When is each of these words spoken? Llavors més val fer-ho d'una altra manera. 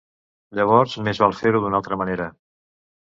Llavors 0.59 0.95
més 1.09 1.21
val 1.25 1.37
fer-ho 1.43 1.61
d'una 1.67 1.81
altra 1.81 1.99
manera. 2.03 2.27